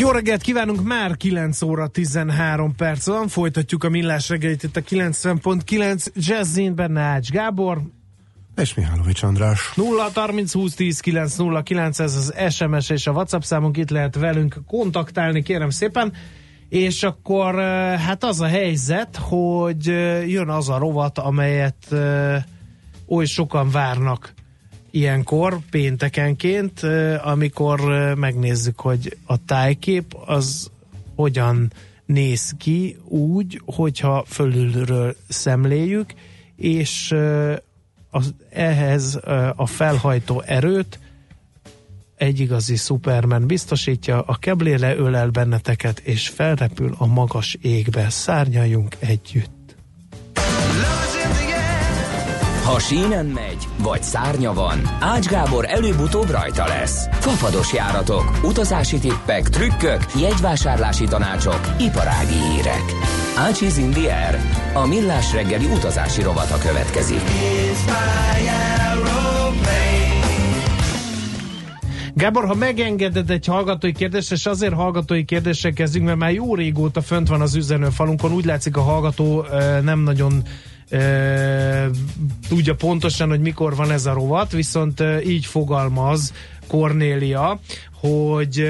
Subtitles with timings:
[0.00, 4.80] Jó reggelt kívánunk, már 9 óra 13 perc van, folytatjuk a millás reggelit itt a
[4.80, 7.80] 90.9 Jazzin, benne Ács Gábor.
[8.56, 9.72] És Mihálovics András.
[9.74, 13.90] 0 30 20 10 9 0 9, ez az SMS és a WhatsApp számunk, itt
[13.90, 16.12] lehet velünk kontaktálni, kérem szépen.
[16.68, 17.54] És akkor
[17.98, 19.86] hát az a helyzet, hogy
[20.26, 21.94] jön az a rovat, amelyet
[23.06, 24.32] oly sokan várnak
[24.90, 26.82] ilyenkor, péntekenként,
[27.22, 27.80] amikor
[28.16, 30.70] megnézzük, hogy a tájkép az
[31.14, 31.72] hogyan
[32.06, 36.12] néz ki úgy, hogyha fölülről szemléljük,
[36.56, 37.14] és
[38.10, 39.18] az, ehhez
[39.56, 40.98] a felhajtó erőt
[42.16, 48.10] egy igazi Superman biztosítja, a keblére ölel benneteket, és felrepül a magas égbe.
[48.10, 49.59] Szárnyaljunk együtt.
[52.70, 57.08] Ha sínen megy, vagy szárnya van, Ács Gábor előbb-utóbb rajta lesz.
[57.12, 62.82] Fafados járatok, utazási tippek, trükkök, jegyvásárlási tanácsok, iparági hírek.
[63.36, 64.40] Ácsiz in the air.
[64.74, 67.20] A millás reggeli utazási rovata következik.
[72.14, 77.00] Gábor, ha megengeded egy hallgatói kérdést, és azért hallgatói kérdéssel kezdünk, mert már jó régóta
[77.00, 79.44] fönt van az üzenőfalunkon, úgy látszik a hallgató
[79.82, 80.42] nem nagyon
[80.90, 81.90] e,
[82.48, 86.32] tudja pontosan, hogy mikor van ez a rovat, viszont e, így fogalmaz
[86.66, 87.60] Kornélia,
[88.00, 88.68] hogy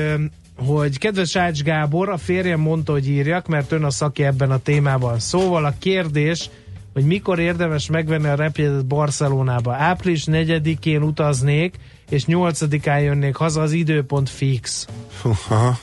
[0.67, 4.59] hogy kedves Ács Gábor, a férjem mondta, hogy írjak, mert ön a szaki ebben a
[4.59, 5.19] témában.
[5.19, 6.51] Szóval a kérdés,
[6.93, 9.75] hogy mikor érdemes megvenni a repjegyet Barcelonába.
[9.75, 11.75] Április 4-én utaznék,
[12.11, 14.87] és 8-án jönnék haza, az időpont fix.
[15.23, 15.79] Aha.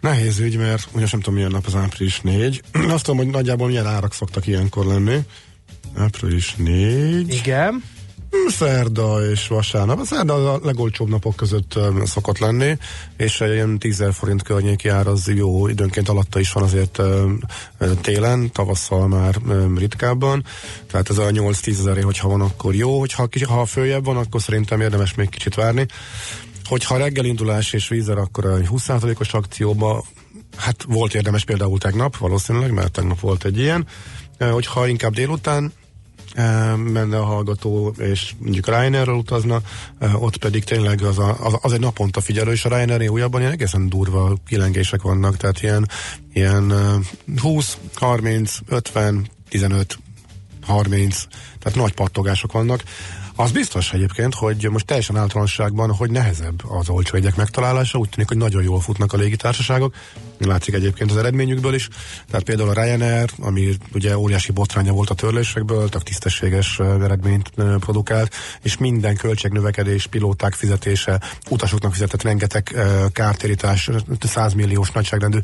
[0.00, 2.62] Nehéz ügy, mert ugye sem tudom milyen nap az április 4.
[2.88, 5.18] Azt tudom, hogy nagyjából milyen árak szoktak ilyenkor lenni.
[5.96, 7.34] Április 4.
[7.34, 7.82] Igen.
[8.48, 9.98] Szerda és vasárnap.
[9.98, 12.76] A szerda a legolcsóbb napok között szokott lenni,
[13.16, 17.00] és ilyen 10 forint környéki ár az jó, időnként alatta is van azért
[18.00, 19.34] télen, tavasszal már
[19.76, 20.44] ritkábban,
[20.90, 24.80] tehát ez a 8-10 ezer, hogyha van, akkor jó, hogyha ha följebb van, akkor szerintem
[24.80, 25.86] érdemes még kicsit várni.
[26.68, 30.04] Hogyha reggelindulás és vízer, akkor a 20%-os akcióba,
[30.56, 33.86] hát volt érdemes például tegnap, valószínűleg, mert tegnap volt egy ilyen,
[34.38, 35.72] hogyha inkább délután,
[36.76, 39.60] menne a hallgató, és mondjuk Ryanairről utazna,
[40.12, 43.52] ott pedig tényleg az, a, az, az egy naponta figyelő, és a Ryanair újabban ilyen
[43.52, 45.88] egészen durva kilengések vannak, tehát ilyen,
[46.32, 46.72] ilyen
[47.40, 49.98] 20, 30, 50, 15,
[50.62, 51.22] 30,
[51.58, 52.82] tehát nagy pattogások vannak.
[53.40, 58.28] Az biztos egyébként, hogy most teljesen általánosságban, hogy nehezebb az olcsó jegyek megtalálása, úgy tűnik,
[58.28, 59.94] hogy nagyon jól futnak a légitársaságok,
[60.38, 61.88] látszik egyébként az eredményükből is,
[62.30, 68.34] tehát például a Ryanair, ami ugye óriási botránya volt a törlésekből, tehát tisztességes eredményt produkált,
[68.62, 72.74] és minden költségnövekedés, pilóták fizetése, utasoknak fizetett rengeteg
[73.12, 73.90] kártérítás,
[74.20, 75.38] 100 milliós nagyságrendű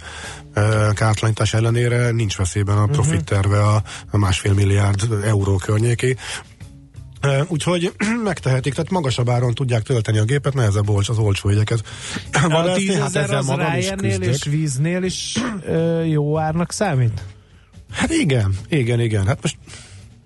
[0.95, 6.17] kártalanítás ellenére nincs veszélyben a profit terve a másfél milliárd euró környéki,
[7.49, 7.93] Úgyhogy
[8.25, 11.83] megtehetik, tehát magasabb áron tudják tölteni a gépet, nehezebb olcs az olcsó jegyeket.
[12.43, 17.23] Van a 10 hát az Ryanair és víznél is ö, jó árnak számít?
[17.91, 19.27] Hát igen, igen, igen.
[19.27, 19.57] Hát most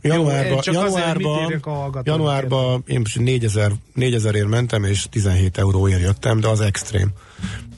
[0.02, 6.48] januárban, Jó, januárban, januárban én most 4000, 4000 ér mentem, és 17 euróért jöttem, de
[6.48, 7.10] az extrém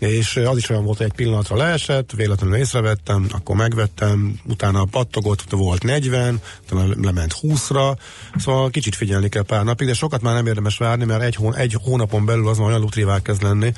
[0.00, 5.50] és az is olyan volt, hogy egy pillanatra leesett, véletlenül észrevettem, akkor megvettem, utána pattogott,
[5.50, 7.96] volt 40, utána lement 20-ra,
[8.36, 11.56] szóval kicsit figyelni kell pár napig, de sokat már nem érdemes várni, mert egy, hón,
[11.56, 13.72] egy hónapon belül az olyan lutrivá kezd lenni.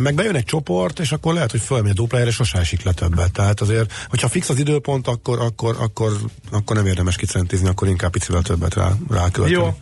[0.00, 2.92] Meg bejön egy csoport, és akkor lehet, hogy fölmegy a duplájára, és sosem esik le
[2.92, 3.32] többet.
[3.32, 6.12] Tehát azért, hogyha fix az időpont, akkor, akkor, akkor,
[6.50, 9.76] akkor nem érdemes kicentizni, akkor inkább picivel többet rá, rá Jó.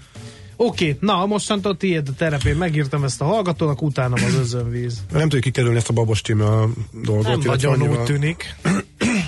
[0.56, 5.02] Oké, okay, na mostantól tiéd a terepén, megírtam ezt a hallgatónak, utána az özönvíz.
[5.12, 6.68] Nem tudjuk kikerülni ezt a babos a
[7.02, 7.26] dolgot.
[7.26, 8.54] Nem nagyon úgy tűnik.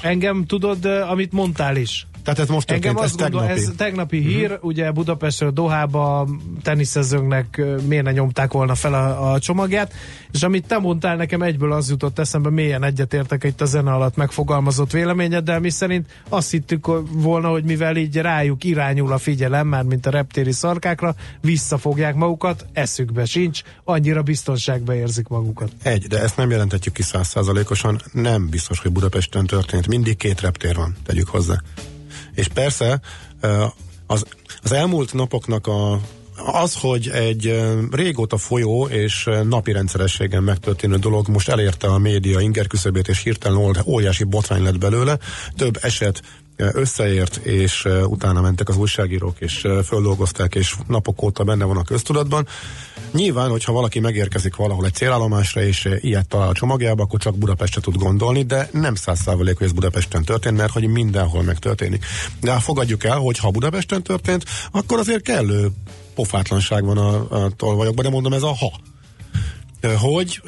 [0.02, 2.06] Engem tudod, amit mondtál is.
[2.24, 3.60] Tehát ez most történt, Engem ez gondol, tegnapi.
[3.60, 4.64] ez tegnapi hír, uh-huh.
[4.64, 6.28] ugye Budapestről Dohába
[6.62, 9.92] teniszezőnknek miért ne nyomták volna fel a, a csomagját,
[10.32, 14.16] és amit te mondtál, nekem egyből az jutott eszembe, mélyen egyetértek itt a zene alatt
[14.16, 19.82] megfogalmazott véleményeddel, mi szerint azt hittük volna, hogy mivel így rájuk irányul a figyelem, már
[19.82, 25.72] mint a reptéri szarkákra, visszafogják magukat, eszükbe sincs, annyira biztonságba érzik magukat.
[25.82, 29.86] Egy, de ezt nem jelentetjük ki százszázalékosan, nem biztos, hogy Budapesten történt.
[29.86, 31.62] Mindig két reptér van, tegyük hozzá.
[32.34, 33.00] És persze
[34.06, 34.24] az,
[34.62, 36.00] az elmúlt napoknak a,
[36.36, 42.66] az, hogy egy régóta folyó és napi rendszerességen megtörténő dolog most elérte a média inger
[42.66, 45.18] küszöbét, és hirtelen óriási botrány lett belőle,
[45.56, 46.22] több eset
[46.56, 52.46] összeért, és utána mentek az újságírók, és földolgozták, és napok óta benne van a köztudatban.
[53.12, 57.80] Nyilván, hogyha valaki megérkezik valahol egy célállomásra, és ilyet talál a csomagjába, akkor csak Budapestre
[57.80, 62.04] tud gondolni, de nem száz százalék, hogy ez Budapesten történt, mert hogy mindenhol megtörténik.
[62.40, 65.70] De ha fogadjuk el, hogy ha Budapesten történt, akkor azért kellő
[66.14, 68.72] pofátlanság van a, a tolvajokban, de mondom, ez a ha.
[69.98, 70.42] Hogy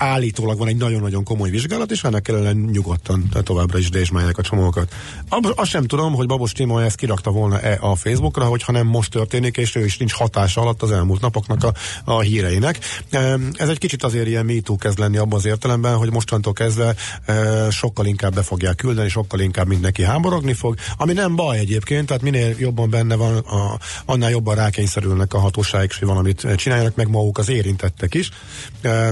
[0.00, 4.94] állítólag van egy nagyon-nagyon komoly vizsgálat, és ennek ellenére nyugodtan továbbra is dézsmálják a csomókat.
[5.28, 9.56] Azt sem tudom, hogy Babos Timo ezt kirakta volna-e a Facebookra, hogyha nem most történik,
[9.56, 11.72] és ő is nincs hatása alatt az elmúlt napoknak a,
[12.04, 12.78] a híreinek.
[13.52, 16.94] Ez egy kicsit azért ilyen MeToo kezd lenni abban az értelemben, hogy mostantól kezdve
[17.24, 22.06] e, sokkal inkább be fogják küldeni, sokkal inkább mindenki háborogni fog, ami nem baj egyébként,
[22.06, 27.08] tehát minél jobban benne van, a, annál jobban rákényszerülnek a hatóságok, hogy valamit csináljanak meg
[27.08, 28.30] maguk az érintettek is.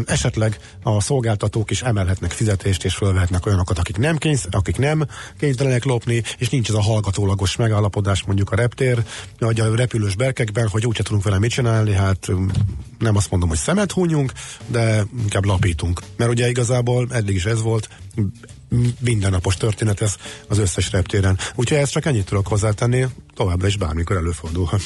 [0.07, 0.59] Esetleg
[0.97, 5.07] a szolgáltatók is emelhetnek fizetést, és fölvehetnek olyanokat, akik nem, kénysz, akik nem
[5.39, 9.05] kénytelenek lopni, és nincs ez a hallgatólagos megállapodás mondjuk a reptér,
[9.39, 12.51] vagy a repülős berkekben, hogy úgyse tudunk vele mit csinálni, hát um,
[12.99, 14.33] nem azt mondom, hogy szemet hunyunk,
[14.67, 16.01] de inkább lapítunk.
[16.17, 20.17] Mert ugye igazából eddig is ez volt, m- mindennapos történet ez
[20.49, 21.39] az összes reptéren.
[21.55, 24.83] Úgyhogy ezt csak ennyit tudok hozzátenni, továbbra is bármikor előfordulhat.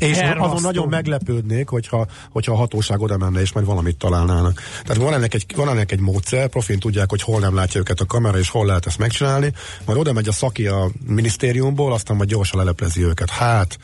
[0.00, 0.52] És Hervasztó.
[0.52, 4.62] azon nagyon meglepődnék, hogyha, hogyha a hatóság oda menne és majd valamit találnának.
[4.84, 8.00] Tehát van ennek, egy, van ennek egy módszer, profin tudják, hogy hol nem látja őket
[8.00, 9.52] a kamera, és hol lehet ezt megcsinálni,
[9.84, 13.30] majd oda megy a szaki a minisztériumból, aztán majd gyorsan leleplezi őket.
[13.30, 13.78] Hát,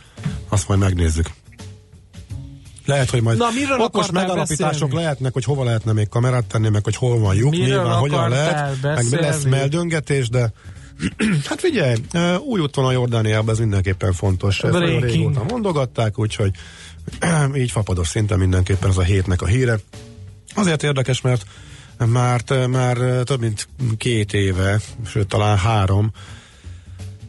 [0.48, 1.30] azt majd megnézzük.
[2.86, 4.94] Lehet, hogy majd Na, miről okos megalapítások beszélni?
[4.94, 8.28] lehetnek, hogy hova lehetne még kamerát tenni, meg hogy hol van lyuk, Miről nyilván hogyan
[8.28, 9.26] lehet, meg beszélni?
[9.26, 10.52] lesz meldöngetés, de
[11.48, 11.94] hát figyelj,
[12.38, 14.60] új úton a Jordániában ez mindenképpen fontos.
[14.60, 16.50] Ezt nagyon régóta mondogatták, úgyhogy
[17.54, 19.78] így fapados szinten mindenképpen ez a hétnek a híre.
[20.54, 21.46] Azért érdekes, mert
[22.06, 26.12] már, már több mint két éve, sőt talán három,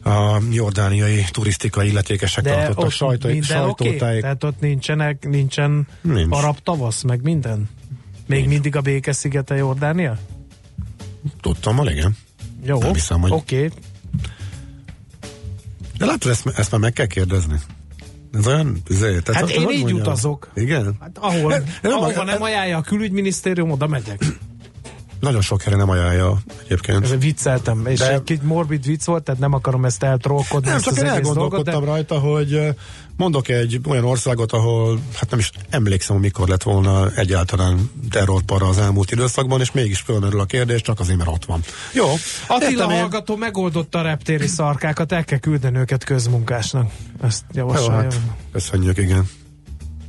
[0.04, 4.22] a jordániai turisztikai illetékesek De tartottak ott sajtó, minden sajtótájék.
[4.22, 6.36] Tehát ott nincsenek, nincsen Nincs.
[6.36, 7.68] arab tavasz, meg minden?
[8.26, 8.52] Még Nincs.
[8.52, 10.18] mindig a békeszigete Jordánia?
[11.40, 12.16] Tudtam, igen.
[12.62, 13.70] Jó, Nem hiszem, hogy- oké.
[15.98, 17.60] De látod, ezt, ezt már meg kell kérdezni.
[18.32, 19.98] Ez olyan, ezért, tehát Hát én így mondjam?
[20.00, 20.50] utazok.
[20.54, 20.96] Igen?
[21.00, 24.24] Hát ahol, Nem, nem, ahova nem, nem ajánlja a külügyminisztérium, oda megyek.
[25.20, 27.04] Nagyon sok helyre nem ajánlja egyébként.
[27.04, 30.66] Ez vicceltem, és De- egy kicsit morbid vicc volt, tehát nem akarom ezt eltrollkodni.
[30.66, 32.74] Nem, ezt csak én elgondolkodtam dolgot, rajta, hogy
[33.18, 38.68] mondok egy olyan országot, ahol hát nem is emlékszem, hogy mikor lett volna egyáltalán terrorpara
[38.68, 41.60] az elmúlt időszakban, és mégis fölmerül a kérdés, csak azért, mert ott van.
[41.92, 42.06] Jó.
[42.46, 42.98] Attila én.
[42.98, 46.90] hallgató megoldotta a reptéri szarkákat, el kell küldeni őket közmunkásnak.
[47.22, 48.00] Ezt Jó, javasolja.
[48.00, 48.20] hát,
[48.52, 49.28] köszönjük, igen.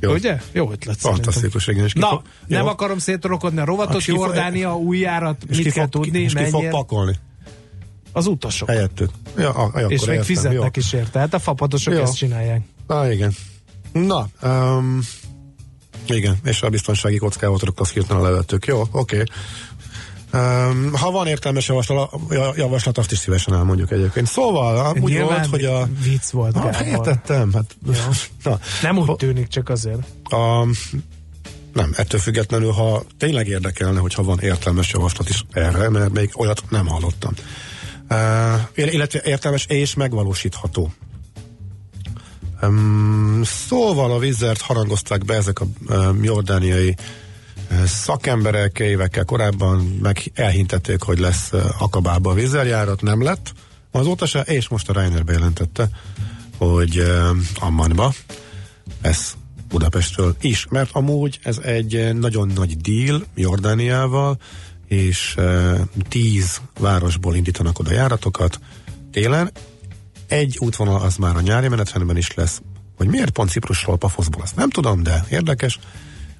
[0.00, 0.12] Jó.
[0.12, 0.40] Ugye?
[0.52, 0.96] Jó ötlet.
[0.98, 1.84] Fantasztikus, igen.
[1.84, 2.68] És Na, fog- nem jó.
[2.68, 6.32] akarom szétrokodni a rovatot, ki fog- Jordánia, új járat, és mit kell fog, tudni, és
[6.32, 7.16] ki fog pakolni
[8.12, 8.68] Az utasok.
[8.68, 9.10] helyettük.
[9.36, 10.82] Ja, a, a, És még értem, fizetnek jó.
[10.82, 11.18] is érte.
[11.18, 12.00] Hát a fapadosok Jó.
[12.00, 12.60] ezt csinálják.
[12.90, 13.34] Ah, igen.
[13.92, 15.00] Na, um,
[16.06, 18.66] igen, és a biztonsági kockával azt hirtelen levettük.
[18.66, 19.22] Jó, oké.
[20.32, 22.12] Um, ha van értelmes javaslat,
[22.56, 24.26] javaslat, azt is szívesen elmondjuk egyébként.
[24.26, 25.88] Szóval, úgy volt, hogy a...
[26.02, 26.86] vicc volt, Ah, Gábor.
[26.86, 27.76] értettem, hát...
[28.44, 30.00] Na, Nem úgy tűnik, csak azért.
[30.24, 30.64] a,
[31.72, 36.62] nem, ettől függetlenül, ha tényleg érdekelne, hogyha van értelmes javaslat is erre, mert még olyat
[36.68, 37.32] nem hallottam.
[38.10, 40.92] Uh, illetve értelmes és megvalósítható.
[42.62, 46.96] Um, szóval a vizert harangozták be ezek a um, jordániai
[47.70, 53.52] uh, szakemberek évekkel korábban meg elhintették, hogy lesz uh, Akabába vízerjárat, nem lett.
[53.90, 55.88] Azóta se, és most a Reiner bejelentette,
[56.56, 58.12] hogy uh, Ammanba
[59.02, 59.34] lesz
[59.70, 64.38] Budapestről is, mert amúgy ez egy eh, nagyon nagy deal Jordániával,
[64.88, 65.36] és
[66.08, 68.60] tíz városból indítanak oda járatokat
[69.12, 69.50] télen.
[70.30, 72.62] Egy útvonal az már a nyári menetrendben is lesz.
[72.96, 75.78] Hogy miért pont Ciprusról, Pafoszból, azt nem tudom, de érdekes.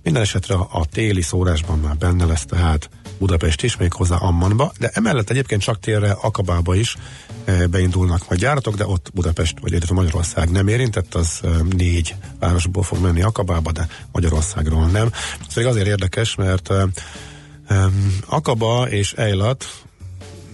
[0.03, 5.31] Minden esetre a, téli szórásban már benne lesz, tehát Budapest is, méghozzá Ammanba, de emellett
[5.31, 6.97] egyébként csak térre Akabába is
[7.45, 12.15] e, beindulnak majd gyáratok, de ott Budapest, vagy illetve Magyarország nem érintett, az e, négy
[12.39, 15.13] városból fog menni Akabába, de Magyarországról nem.
[15.49, 16.87] Ez azért érdekes, mert e,
[18.27, 19.85] Akaba és Ejlat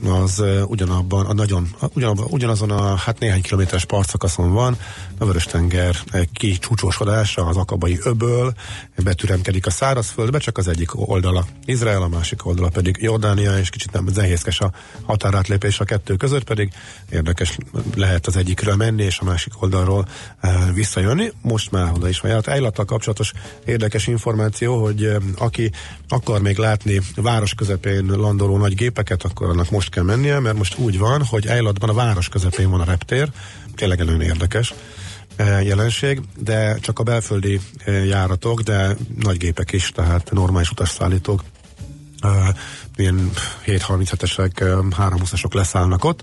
[0.04, 4.76] az ugyanabban, a nagyon, ugyanabban, ugyanazon a hát néhány kilométeres partszakaszon van,
[5.18, 5.96] a Vörös-tenger
[6.32, 8.54] kicsúcsosodása, az akabai öböl,
[9.02, 13.92] betüremkedik a szárazföldbe, csak az egyik oldala Izrael, a másik oldala pedig Jordánia, és kicsit
[13.92, 14.72] nem nehézkes a
[15.02, 16.72] határátlépés a kettő között, pedig
[17.10, 17.56] érdekes
[17.94, 20.08] lehet az egyikről menni, és a másik oldalról
[20.74, 21.32] visszajönni.
[21.42, 22.46] Most már oda is van járt.
[22.46, 23.32] Ejlattal kapcsolatos
[23.64, 25.70] érdekes információ, hogy aki
[26.08, 30.78] akar még látni város közepén landoló nagy gépeket, akkor annak most kell mennie, mert most
[30.78, 33.28] úgy van, hogy Ejlatban a város közepén van a reptér,
[33.74, 34.74] tényleg nagyon érdekes
[35.36, 41.44] e, jelenség, de csak a belföldi e, járatok, de nagy gépek is, tehát normális utasszállítók,
[42.20, 42.54] e,
[42.96, 43.30] ilyen
[43.66, 44.50] 737-esek,
[44.98, 46.22] 320-asok leszállnak ott,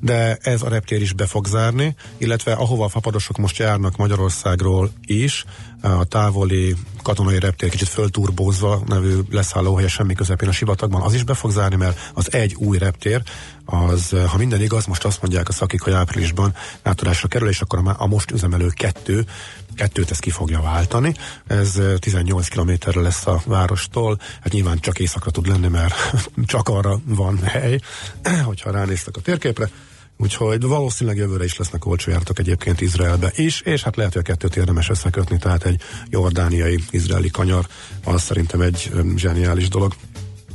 [0.00, 4.90] de ez a reptér is be fog zárni, illetve ahova a fapadosok most járnak Magyarországról
[5.06, 5.44] is,
[5.80, 11.34] a távoli katonai reptér kicsit fölturbózva nevű leszállóhelye semmi közepén a sivatagban, az is be
[11.34, 13.22] fog zárni, mert az egy új reptér,
[13.64, 17.94] az, ha minden igaz, most azt mondják a szakik, hogy áprilisban átadásra kerül, és akkor
[17.96, 19.26] a, most üzemelő kettő,
[19.74, 21.14] kettőt ez ki fogja váltani.
[21.46, 25.94] Ez 18 kilométerre lesz a várostól, hát nyilván csak északra tud lenni, mert
[26.44, 27.80] csak arra van hely,
[28.44, 29.70] hogyha ránéztek a térképre.
[30.18, 34.24] Úgyhogy valószínűleg jövőre is lesznek olcsó jártok egyébként Izraelbe is, és hát lehet, hogy a
[34.24, 35.80] kettőt érdemes összekötni, tehát egy
[36.10, 37.66] jordániai, izraeli kanyar,
[38.04, 39.94] az szerintem egy zseniális dolog.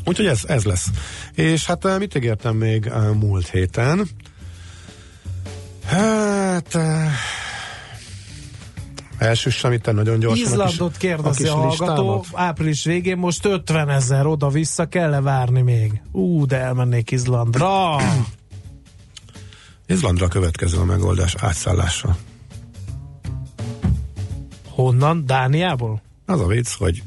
[0.05, 0.87] Úgyhogy ez, ez lesz.
[1.35, 4.07] És hát mit ígértem még múlt héten?
[5.85, 6.77] Hát...
[9.17, 10.45] Első amit nagyon gyorsan.
[10.45, 12.25] Izlandot kérdezi a, a hallgató, listámat.
[12.47, 16.01] április végén most 50 ezer oda-vissza kell-e várni még?
[16.11, 17.95] Ú, de elmennék Izlandra!
[19.91, 22.17] Izlandra következő a megoldás átszállással.
[24.69, 25.25] Honnan?
[25.25, 26.01] Dániából?
[26.25, 27.03] Az a vicc, hogy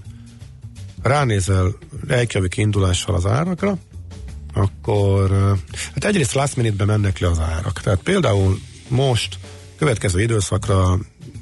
[1.03, 1.75] ránézel
[2.07, 3.79] Reykjavik indulással az árakra,
[4.55, 5.31] akkor
[5.95, 7.81] hát egyrészt last minute mennek le az árak.
[7.81, 9.39] Tehát például most
[9.77, 10.99] következő időszakra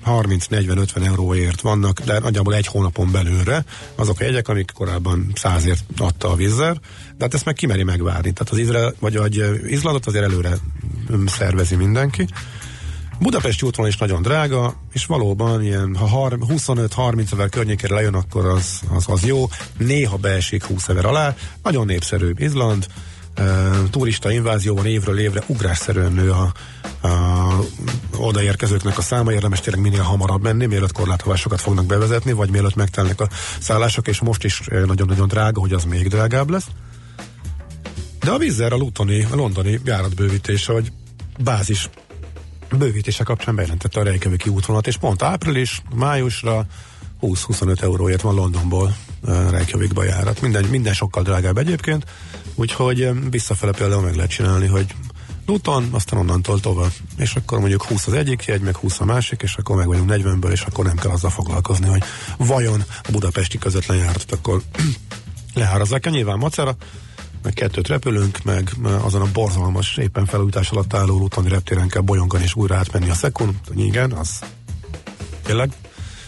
[0.07, 6.31] 30-40-50 euróért vannak, de nagyjából egy hónapon belőle azok a jegyek, amik korábban százért adta
[6.31, 6.81] a vízzer,
[7.17, 8.33] de hát ezt meg kimeri megvárni.
[8.33, 10.57] Tehát az Izrael, vagy, vagy Izlandot azért előre
[11.26, 12.26] szervezi mindenki.
[13.19, 18.81] Budapesti útvonal is nagyon drága, és valóban ilyen, ha 25-30 ezer környékére lejön, akkor az,
[18.95, 19.49] az, az jó.
[19.78, 21.37] Néha beesik 20 ezer alá.
[21.62, 22.87] Nagyon népszerű Izland,
[23.90, 26.52] turista invázióban évről évre ugrásszerűen nő a,
[27.07, 27.49] a
[28.16, 33.21] odaérkezőknek a száma, érdemes tényleg minél hamarabb menni, mielőtt korlátozásokat fognak bevezetni, vagy mielőtt megtelnek
[33.21, 33.28] a
[33.61, 36.66] szállások, és most is nagyon-nagyon drága, hogy az még drágább lesz.
[38.21, 40.92] De a vízzel a lutoni, a londoni járatbővítése, vagy
[41.39, 41.91] bázis
[42.79, 46.67] bővítése kapcsán bejelentette a Reykjaviki útvonalat, és pont április, májusra
[47.23, 48.97] 20-25 euróért van Londonból
[49.51, 50.41] Reykjavikba járat.
[50.41, 52.05] Minden, minden sokkal drágább egyébként,
[52.55, 54.95] úgyhogy visszafele például meg lehet csinálni, hogy
[55.47, 56.93] Luton, aztán onnantól tovább.
[57.17, 60.11] És akkor mondjuk 20 az egyik jegy, meg 20 a másik, és akkor meg vagyunk
[60.12, 62.03] 40-ből, és akkor nem kell azzal foglalkozni, hogy
[62.37, 64.62] vajon a budapesti közvetlen járatot akkor
[65.55, 66.11] lehárazzák-e.
[66.11, 66.77] Nyilván macera,
[67.43, 68.71] meg kettőt repülünk, meg
[69.03, 73.15] azon a borzalmas, éppen felújítás alatt álló Lutoni reptéren kell bolyongani és újra átmenni a
[73.15, 73.55] szekund.
[73.75, 74.39] Igen, az
[75.43, 75.73] tényleg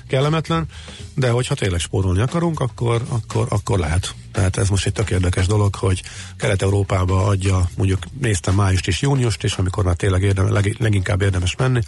[0.09, 0.67] kellemetlen,
[1.15, 4.15] de hogyha tényleg spórolni akarunk, akkor, akkor, akkor lehet.
[4.33, 6.03] Tehát ez most egy tök érdekes dolog, hogy
[6.37, 11.57] Kelet-Európába adja, mondjuk néztem májust és júniust, és amikor már tényleg érdemes, leg, leginkább érdemes
[11.57, 11.81] menni,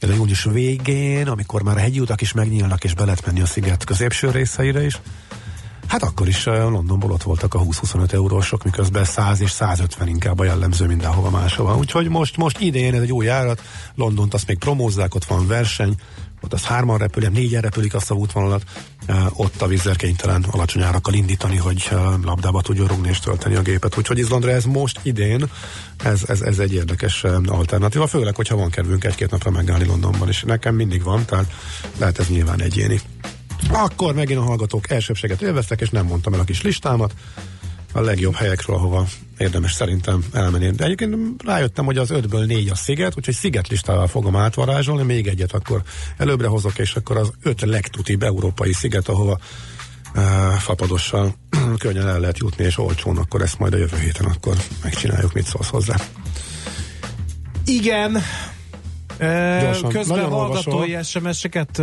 [0.00, 3.46] de június végén, amikor már a hegyi utak is megnyílnak, és be lehet menni a
[3.46, 5.00] sziget középső részeire is,
[5.94, 10.44] Hát akkor is Londonból ott voltak a 20-25 eurósok, miközben 100 és 150 inkább a
[10.44, 11.76] jellemző mindenhova máshova.
[11.76, 13.62] Úgyhogy most, most idén ez egy új járat,
[13.94, 15.94] Londont azt még promózzák, ott van verseny,
[16.40, 18.62] ott az hárman repül, négyen repülik azt a útvonalat,
[19.32, 21.90] ott a vízzel kénytelen alacsony árakkal indítani, hogy
[22.22, 23.98] labdába tudjon rugni és tölteni a gépet.
[23.98, 25.44] Úgyhogy Izlandra ez most idén,
[26.04, 30.42] ez, ez, ez egy érdekes alternatíva, főleg, hogyha van kedvünk egy-két napra megállni Londonban, és
[30.42, 31.52] nekem mindig van, tehát
[31.98, 33.00] lehet ez nyilván egyéni.
[33.70, 37.14] Akkor megint a hallgatók elsőbséget élveztek, és nem mondtam el a kis listámat
[37.92, 39.06] a legjobb helyekről, ahova
[39.38, 40.70] érdemes szerintem elmenni.
[40.70, 45.52] De egyébként rájöttem, hogy az ötből négy a sziget, úgyhogy szigetlistával fogom átvarázsolni, még egyet
[45.52, 45.82] akkor
[46.16, 49.38] előbbre hozok, és akkor az öt legtutibb európai sziget, ahova
[50.14, 51.34] uh, fapadossal
[51.78, 55.46] könnyen el lehet jutni, és olcsón, akkor ezt majd a jövő héten akkor megcsináljuk, mit
[55.46, 55.96] szólsz hozzá.
[57.64, 58.22] Igen,
[59.18, 61.82] Gyorsan, Közben hallgatói SMS-eket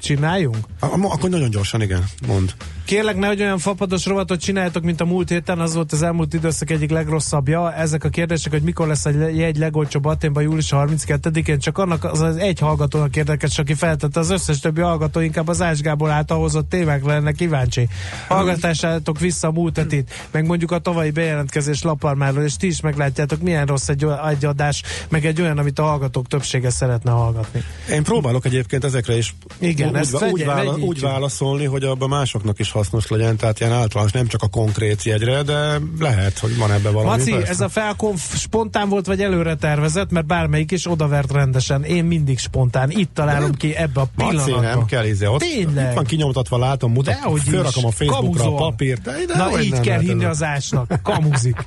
[0.00, 0.56] csináljunk?
[0.80, 2.54] Akkor nagyon gyorsan, igen, mond.
[2.84, 6.70] Kérlek, nehogy olyan fapados rovatot csináljátok, mint a múlt héten, az volt az elmúlt időszak
[6.70, 7.74] egyik legrosszabbja.
[7.74, 12.20] Ezek a kérdések, hogy mikor lesz egy jegy legolcsóbb Aténban július 32-én, csak annak az,
[12.20, 16.68] az egy hallgatónak érdekes, aki feltette az összes többi hallgató inkább az Ásgából által hozott
[16.68, 17.88] tévek lenne kíváncsi.
[18.28, 23.40] Hallgatásátok vissza a múlt hetit, meg mondjuk a tavalyi bejelentkezés laparmáról, és ti is meglátjátok,
[23.40, 27.62] milyen rossz egy, egy adás, meg egy olyan, amit a hallgatók többsége szeretne hallgatni.
[27.90, 32.58] Én próbálok egyébként ezekre is Igen, úgy, ezt úgy, vála, úgy válaszolni, hogy abban másoknak
[32.58, 36.72] is hasznos legyen, tehát ilyen általános, nem csak a konkrét jegyre, de lehet, hogy van
[36.72, 37.18] ebbe valami.
[37.18, 37.48] Maci, persze.
[37.48, 41.84] ez a felkonf spontán volt, vagy előre tervezett, mert bármelyik is odavert rendesen.
[41.84, 42.90] Én mindig spontán.
[42.90, 44.54] Itt találom de, ki ebbe a pillanatban.
[44.54, 45.26] Maci, nem kell izé.
[45.26, 45.88] Ott, Tényleg.
[45.88, 48.52] Itt van kinyomtatva, látom, mutat, fölrakom a Facebookra Kamuzol.
[48.52, 49.02] a papírt.
[49.02, 51.00] De, de Na így kell hinni az ásnak.
[51.02, 51.66] Kamuzik.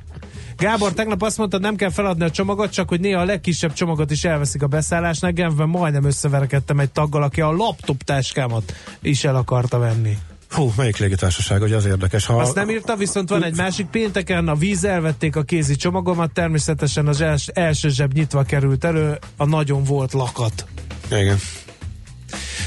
[0.57, 4.11] Gábor, tegnap azt mondta, nem kell feladni a csomagot, csak hogy néha a legkisebb csomagot
[4.11, 5.31] is elveszik a beszállásnál.
[5.31, 10.17] Genfben majdnem összeverekedtem egy taggal, aki a laptop táskámat is el akarta venni.
[10.49, 12.25] Hú, melyik légitársaság, hogy az érdekes.
[12.25, 12.35] Ha...
[12.35, 17.07] Azt nem írta, viszont van egy másik pénteken, a víz elvették a kézi csomagomat, természetesen
[17.07, 20.65] az els, első zseb nyitva került elő, a nagyon volt lakat.
[21.11, 21.37] Igen.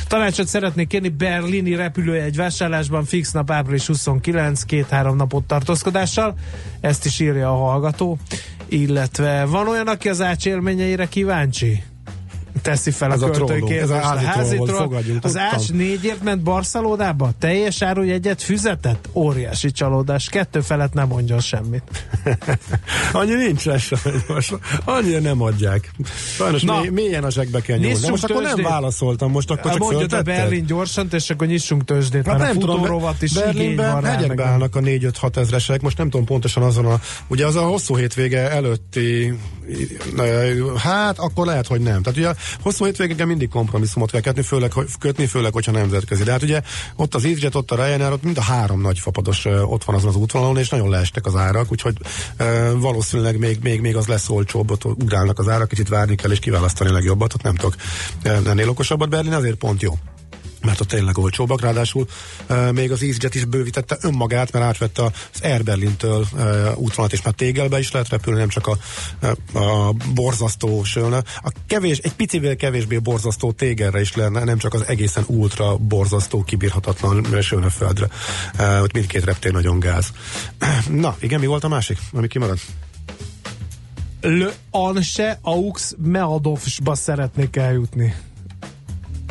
[0.09, 6.35] Tanácsot szeretnék kérni berlini repülőjegy vásárlásban fix nap április 29, két-három napot tartózkodással.
[6.81, 8.19] Ezt is írja a hallgató.
[8.69, 11.83] Illetve van olyan, aki az ács élményeire kíváncsi?
[12.63, 13.83] Teszi fel ez a költői kérdést.
[13.83, 17.31] Ez a házi troll, Az Ács négyért ment Barcelonába?
[17.39, 19.09] Teljes árójegyet füzetett?
[19.13, 20.29] Óriási csalódás.
[20.29, 21.83] Kettő felett nem mondjon semmit.
[23.13, 23.91] Annyi nincs lesz
[24.29, 24.59] most.
[24.85, 25.91] Annyira nem adják.
[26.37, 28.09] Sajnos Na, mély, mélyen a zsebbe kell nyúlni.
[28.09, 32.27] Most akkor nem válaszoltam, most akkor csak Mondja a Berlin gyorsan, és akkor nyissunk tőzsdét,
[32.27, 36.87] hát nem tudom, is Berlinben hegyekbe állnak a 4-5-6 ezresek, most nem tudom pontosan azon
[36.87, 39.35] a, ugye az a hosszú hétvége előtti,
[40.77, 42.03] hát akkor lehet, hogy nem.
[42.03, 46.23] Tehát ugye hosszú hétvégeken mindig kompromisszumot kell kötni, főleg, kötni, főleg, hogyha nemzetközi.
[46.23, 46.61] De hát ugye
[46.97, 50.09] ott az EasyJet, ott a Ryanair, ott mind a három nagy fapados ott van azon
[50.09, 51.97] az útvonalon, és nagyon leestek az árak, úgyhogy
[52.37, 56.31] e, valószínűleg még, még, még az lesz olcsóbb, ott ugrálnak az árak, kicsit várni kell
[56.31, 57.75] és kiválasztani legjobbat, ott nem tudok
[58.23, 59.99] ennél okosabbat Berlin, azért pont jó
[60.63, 62.07] mert ott tényleg olcsóbbak, ráadásul
[62.47, 65.13] e, még az EasyJet is bővítette önmagát, mert átvette az
[65.43, 66.43] Air Berlin-től e,
[66.75, 68.79] útvonalat, és már tégelbe is lehet repülni, nem csak a,
[69.59, 71.23] a borzasztó sölne.
[71.43, 76.43] A kevés, egy picivel kevésbé borzasztó tégerre is lenne, nem csak az egészen ultra borzasztó,
[76.43, 77.23] kibírhatatlan
[77.71, 78.09] földre.
[78.57, 80.13] E, ott mindkét reptér nagyon gáz.
[80.89, 82.61] Na, igen, mi volt a másik, ami kimaradt?
[84.21, 88.15] Le Anse Aux Meadovsba szeretnék eljutni.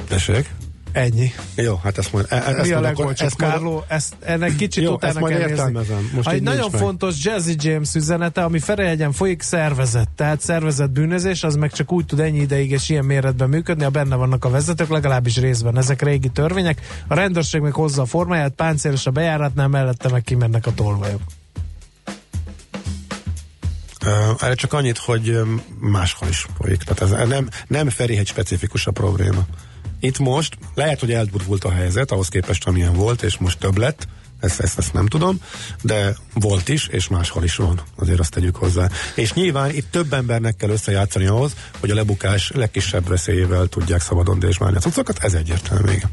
[0.08, 0.50] Tessék?
[0.92, 1.32] Ennyi.
[1.56, 2.26] Jó, hát ezt majd...
[2.30, 3.84] E, ezt Mi a legolcsóbb, Kárló?
[3.88, 6.12] Ezt, ennek kicsit Jó, utána majd kell értelmezem.
[6.14, 6.82] Most egy nagyon meg.
[6.82, 10.10] fontos Jazzy James üzenete, ami Ferejegyen folyik szervezet.
[10.16, 13.90] Tehát szervezet bűnözés, az meg csak úgy tud ennyi ideig és ilyen méretben működni, a
[13.90, 15.78] benne vannak a vezetők, legalábbis részben.
[15.78, 16.82] Ezek régi törvények.
[17.08, 21.22] A rendőrség meg hozza a formáját, páncélos a bejáratnál, mellette meg kimennek a tolvajok.
[24.06, 25.40] Uh, erre csak annyit, hogy
[25.80, 26.84] máshol is folyik.
[26.84, 29.46] Tehát ez nem, nem Ferihegy specifikus a probléma.
[30.00, 34.08] Itt most lehet, hogy eldurvult a helyzet, ahhoz képest, amilyen volt, és most több lett,
[34.40, 35.42] ezt, ezt, ezt nem tudom,
[35.82, 38.90] de volt is, és máshol is van, azért azt tegyük hozzá.
[39.16, 44.40] És nyilván itt több embernek kell összejátszani ahhoz, hogy a lebukás legkisebb veszélyével tudják szabadon
[44.40, 46.06] dézsmálni a cuccokat, ez egyértelmű még.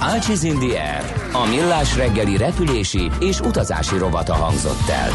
[0.00, 5.10] Ácsiz Air, a millás reggeli repülési és utazási rovata hangzott el.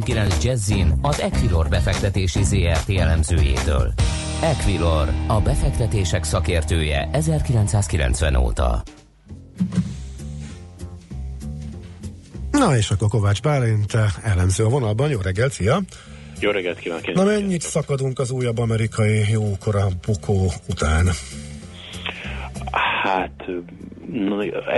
[0.00, 3.92] 90.9 Jazzin az Equilor befektetési ZRT elemzőjétől.
[4.42, 8.82] Equilor, a befektetések szakértője 1990 óta.
[12.50, 15.10] Na és akkor Kovács Bálint elemző a vonalban.
[15.10, 15.80] Jó reggelt, szia!
[16.40, 17.14] Jó reggelt kívánok!
[17.14, 21.08] Na mennyit szakadunk az újabb amerikai jókora bukó után?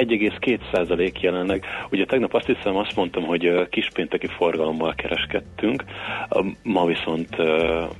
[0.08, 1.64] 1,2% jelenleg.
[1.90, 5.84] Ugye tegnap azt hiszem azt mondtam, hogy kispénteki forgalommal kereskedtünk,
[6.62, 7.36] ma viszont,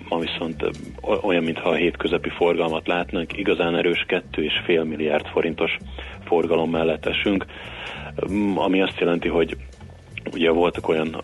[0.09, 0.65] ma viszont
[1.23, 5.77] olyan, mintha a hétközepi forgalmat látnánk, igazán erős 2,5 milliárd forintos
[6.25, 7.45] forgalom mellett esünk,
[8.55, 9.57] ami azt jelenti, hogy
[10.35, 11.23] Ugye voltak olyan,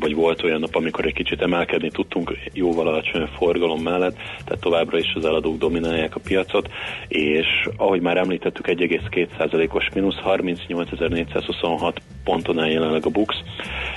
[0.00, 4.98] vagy volt olyan nap, amikor egy kicsit emelkedni tudtunk jóval alacsonyabb forgalom mellett, tehát továbbra
[4.98, 6.68] is az eladók dominálják a piacot,
[7.08, 13.34] és ahogy már említettük, 1,2%-os mínusz 38.426 ponton áll jelenleg a BUX,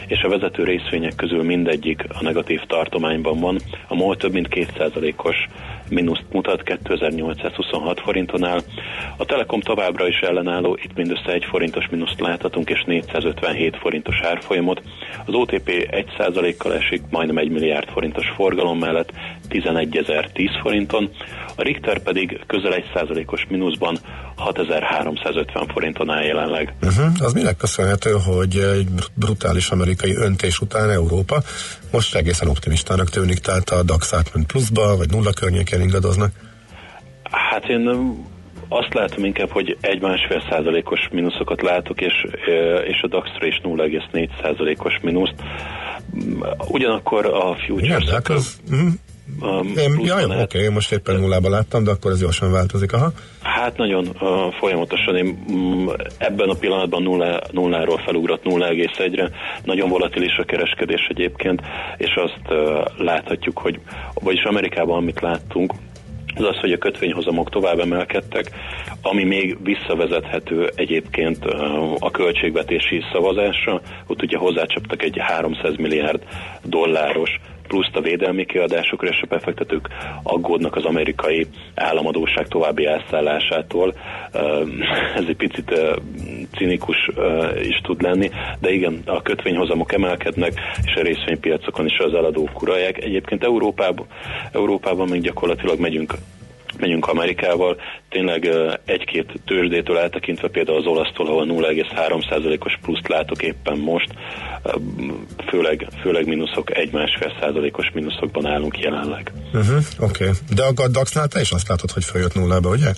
[0.08, 3.58] és a vezető részvények közül mindegyik a negatív tartományban van.
[3.88, 5.36] A MOL több mint 2%-os
[5.90, 8.60] mínuszt mutat 2826 forinton áll.
[9.18, 14.82] A Telekom továbbra is ellenálló, itt mindössze 1 forintos mínuszt láthatunk, és 457 forintos árfolyamot.
[15.26, 15.70] Az OTP
[16.18, 19.12] 1%-kal esik, majdnem 1 milliárd forintos forgalom mellett
[19.50, 21.10] 11.010 forinton,
[21.56, 23.98] a Richter pedig közel 1%-os mínuszban
[24.36, 26.74] 6350 forinton áll jelenleg.
[26.82, 27.06] Uh-huh.
[27.20, 31.42] Az minek köszönhető, hogy egy brutális amerikai öntés után Európa
[31.92, 36.32] most egészen optimistának tűnik, tehát a DAX átment pluszba, vagy nulla környéken ingadoznak?
[37.32, 37.90] Hát én
[38.68, 42.26] azt látom inkább, hogy egy másfél százalékos mínuszokat látok, és,
[42.88, 45.36] és a DAX-ra is 0,4 százalékos mínuszt.
[46.68, 48.60] Ugyanakkor a Igen, futures hát az...
[49.78, 52.94] Én, pluszban ja, jó, oké, én most éppen nullában láttam, de akkor ez gyorsan változik,
[52.94, 53.12] aha.
[53.42, 59.30] Hát nagyon uh, folyamatosan én mm, ebben a pillanatban nulla, nulláról felugrott 0,1-re.
[59.64, 61.62] Nagyon volatilis a kereskedés egyébként,
[61.98, 63.80] és azt uh, láthatjuk, hogy
[64.14, 65.74] vagyis Amerikában amit láttunk,
[66.38, 68.52] az az, hogy a kötvényhozamok tovább emelkedtek,
[69.02, 71.46] ami még visszavezethető egyébként
[72.00, 73.82] a költségvetési szavazásra.
[74.08, 76.24] Ott ugye hozzácsaptak egy 300 milliárd
[76.64, 79.88] dolláros pluszt a védelmi kiadásokra, és a befektetők
[80.24, 83.94] aggódnak az amerikai államadóság további elszállásától.
[85.20, 85.80] Ez egy picit
[86.58, 87.10] cinikus
[87.62, 90.54] is tud lenni, de igen, a kötvényhozamok emelkednek,
[90.86, 93.04] és a részvénypiacokon is az eladók uralják.
[93.04, 94.06] Egyébként Európában,
[94.52, 96.14] Európában még gyakorlatilag megyünk
[96.80, 97.78] megyünk Amerikával,
[98.10, 98.50] tényleg
[98.86, 104.10] egy-két tőzsdétől eltekintve például az olasztól, ahol 0,3%-os pluszt látok éppen most,
[105.48, 109.32] főleg, főleg mínuszok, egy-másfél százalékos mínuszokban állunk jelenleg.
[109.54, 110.24] Uh-huh, oké.
[110.24, 110.36] Okay.
[110.56, 112.92] De a DAX-nál te is azt látod, hogy följött nullába, ugye?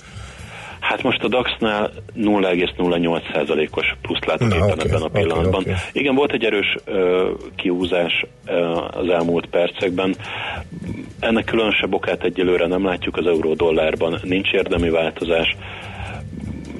[0.88, 5.60] Hát most a DAX-nál 0,08%-os pluszt látok Na, éppen oké, ebben a pillanatban.
[5.60, 5.74] oké.
[5.92, 8.52] Igen, volt egy erős ö, kiúzás ö,
[8.90, 10.16] az elmúlt percekben.
[11.20, 15.56] Ennek különösebb okát egyelőre nem látjuk az euró-dollárban, nincs érdemi változás.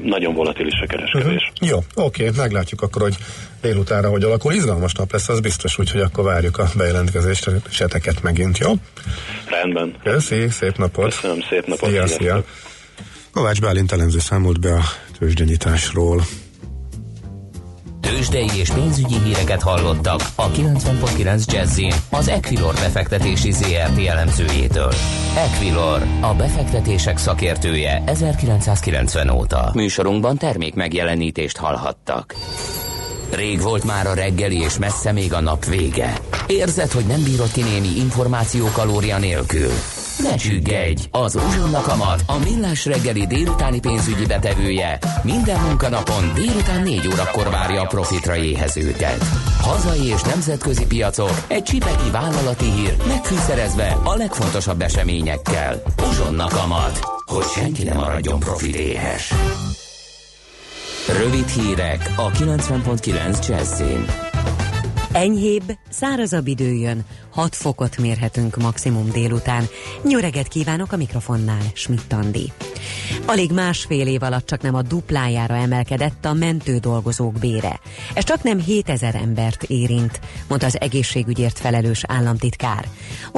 [0.03, 1.53] nagyon volatilis a kereskedés.
[1.61, 1.69] Uh-huh.
[1.69, 3.17] Jó, oké, meglátjuk akkor, hogy
[3.61, 4.53] délutánra hogy alakul.
[4.53, 8.73] Izgalmas nap lesz, az biztos, úgyhogy akkor várjuk a bejelentkezést, seteket megint, jó?
[9.47, 9.95] Rendben.
[10.03, 11.05] Köszi, szép napot.
[11.05, 11.91] Köszönöm, szép napot.
[11.91, 12.45] Szia, szia.
[13.33, 14.83] Kovács Bálint elemző számolt be a
[15.19, 16.23] tőzsdenyításról.
[18.01, 24.93] Tőzsdei és pénzügyi híreket hallottak a 90.9 jazz az Equilor befektetési ZRT elemzőjétől.
[25.37, 29.71] Equilor, a befektetések szakértője 1990 óta.
[29.75, 32.35] Műsorunkban termék megjelenítést hallhattak.
[33.33, 36.19] Rég volt már a reggeli, és messze még a nap vége.
[36.47, 39.71] Érzed, hogy nem bírod ki némi információ kalória nélkül?
[40.23, 41.03] Ne csüggedj!
[41.11, 47.83] Az Uzsonna Kamat, a millás reggeli délutáni pénzügyi betevője minden munkanapon délután 4 órakor várja
[47.83, 49.25] a profitra éhezőket.
[49.61, 55.83] Hazai és nemzetközi piacok, egy csipeki vállalati hír megfűszerezve a legfontosabb eseményekkel.
[56.09, 59.33] Uzsonna Kamat, hogy senki ne maradjon profit éhes.
[61.23, 64.28] Rövid hírek a 90.9 Jazzin.
[65.19, 69.65] Enyhébb, szárazabb idő jön, 6 fokot mérhetünk maximum délután.
[70.03, 72.53] Nyöreget kívánok a mikrofonnál, Schmidt Andi.
[73.27, 77.81] Alig másfél év alatt csak nem a duplájára emelkedett a mentő dolgozók bére.
[78.15, 82.89] Ez csak nem 7000 embert érint, mondta az egészségügyért felelős államtitkár.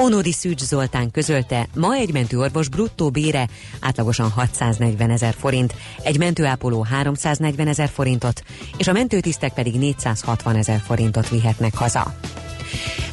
[0.01, 3.47] Ónódi Szűcs Zoltán közölte, ma egy mentőorvos bruttó bére
[3.79, 8.43] átlagosan 640 ezer forint, egy mentőápoló 340 ezer forintot,
[8.77, 12.13] és a mentőtisztek pedig 460 ezer forintot vihetnek haza.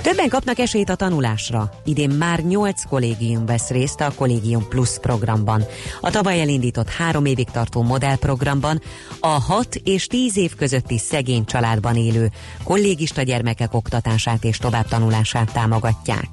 [0.03, 1.71] Többen kapnak esélyt a tanulásra.
[1.85, 5.65] Idén már 8 kollégium vesz részt a Kollégium Plus programban.
[6.01, 8.81] A tavaly elindított három évig tartó modellprogramban
[9.21, 12.31] a 6 és 10 év közötti szegény családban élő
[12.65, 16.29] kollégista gyermekek oktatását és továbbtanulását támogatják.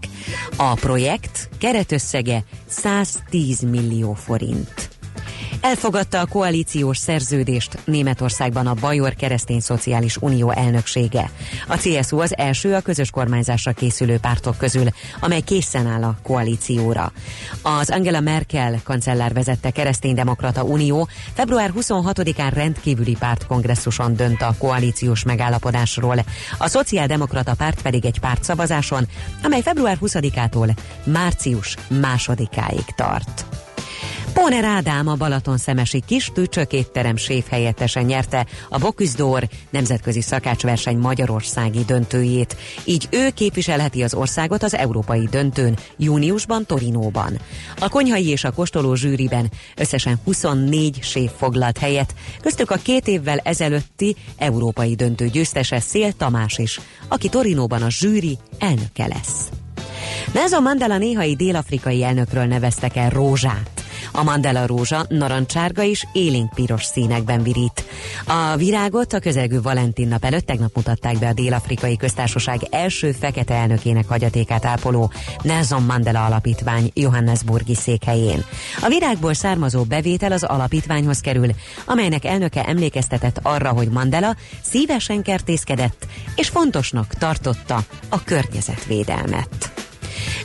[0.56, 4.85] A projekt keretösszege 110 millió forint.
[5.66, 11.30] Elfogadta a koalíciós szerződést Németországban a Bajor Keresztény Szociális Unió elnöksége.
[11.68, 14.88] A CSU az első a közös kormányzásra készülő pártok közül,
[15.20, 17.12] amely készen áll a koalícióra.
[17.62, 26.26] Az Angela Merkel kancellár vezette Kereszténydemokrata Unió február 26-án rendkívüli pártkongresszuson dönt a koalíciós megállapodásról.
[26.58, 29.08] A Szociáldemokrata párt pedig egy pártszavazáson,
[29.44, 33.46] amely február 20-ától március 2-áig tart.
[34.36, 40.98] Póner Ádám a Balaton szemesi kis tücsök étterem séf helyettesen nyerte a Boküzdor nemzetközi szakácsverseny
[40.98, 42.58] magyarországi döntőjét.
[42.86, 47.40] Így ő képviselheti az országot az európai döntőn júniusban Torinóban.
[47.80, 53.38] A konyhai és a kóstoló zsűriben összesen 24 séf foglalt helyet, köztük a két évvel
[53.38, 59.50] ezelőtti európai döntő győztese Szél Tamás is, aki Torinóban a zsűri elnöke lesz.
[60.34, 63.85] Nelson Mandela néhai dél-afrikai elnökről neveztek el rózsát.
[64.12, 67.86] A Mandela rózsa narancsárga és élénk piros színekben virít.
[68.26, 73.54] A virágot a közelgő Valentin nap előtt tegnap mutatták be a Dél-Afrikai Köztársaság első fekete
[73.54, 78.46] elnökének hagyatékát ápoló Nelson Mandela Alapítvány Johannesburgi székhelyén.
[78.82, 81.50] A virágból származó bevétel az alapítványhoz kerül,
[81.86, 89.75] amelynek elnöke emlékeztetett arra, hogy Mandela szívesen kertészkedett, és fontosnak tartotta a környezetvédelmet.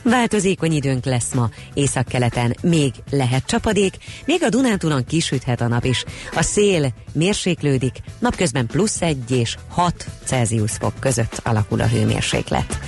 [0.02, 6.04] Változékony időnk lesz ma, északkeleten még lehet csapadék, még a Dunántúlon kisüthet a nap is.
[6.34, 12.78] A szél mérséklődik, napközben plusz 1 és 6 Celsius fok között alakul a hőmérséklet.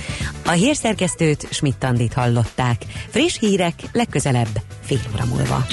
[0.45, 2.85] A hírszerkesztőt Schmidt-Tandit hallották.
[3.09, 5.65] Friss hírek legközelebb fél óra múlva.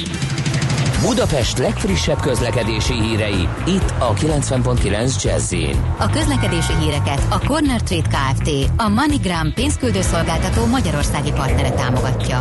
[1.06, 5.54] Budapest legfrissebb közlekedési hírei, itt a 90.9 jazz
[5.98, 8.50] A közlekedési híreket a Corner Trade Kft.
[8.76, 12.40] a MoneyGram pénzküldőszolgáltató magyarországi partnere támogatja.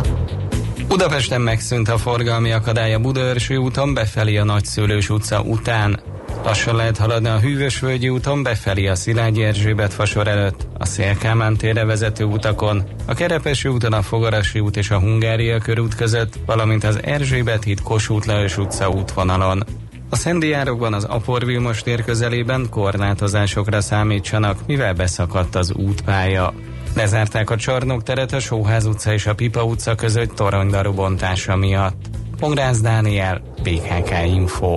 [0.88, 6.00] Budapesten megszűnt a forgalmi akadálya Budaörsi úton befelé a Nagyszülős utca után.
[6.44, 11.84] Lassan lehet haladni a Hűvösvölgyi úton befelé a Szilágyi Erzsébet fasor előtt, a Szélkámán térre
[11.84, 17.02] vezető utakon, a Kerepesi úton a Fogarasi út és a Hungária körút között, valamint az
[17.02, 19.64] Erzsébet híd Kossuth Lajos utca útvonalon.
[20.10, 26.54] A Szentdiárokban az Apor Vilmos tér közelében korlátozásokra számítsanak, mivel beszakadt az útpálya.
[26.96, 32.06] Lezárták a Csarnok teret a Sóház utca és a Pipa utca között toronydaru bontása miatt.
[32.38, 34.76] Pongrász Dániel, BKK Info.